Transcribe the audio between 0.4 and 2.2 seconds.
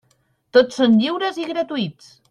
Tots són lliures i gratuïts.